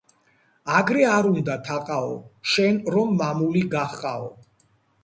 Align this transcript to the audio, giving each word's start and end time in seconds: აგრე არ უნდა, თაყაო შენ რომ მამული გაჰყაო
აგრე 0.77 1.03
არ 1.17 1.29
უნდა, 1.31 1.57
თაყაო 1.67 2.09
შენ 2.55 2.81
რომ 2.97 3.17
მამული 3.21 3.65
გაჰყაო 3.77 4.31